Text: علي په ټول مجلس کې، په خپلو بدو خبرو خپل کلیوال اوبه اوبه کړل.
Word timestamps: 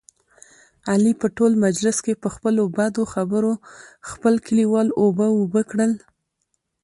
علي 0.91 1.13
په 1.21 1.27
ټول 1.37 1.51
مجلس 1.65 1.97
کې، 2.05 2.13
په 2.23 2.29
خپلو 2.35 2.63
بدو 2.77 3.03
خبرو 3.13 3.51
خپل 4.09 4.33
کلیوال 4.47 4.87
اوبه 5.01 5.27
اوبه 5.37 5.61
کړل. 5.71 5.91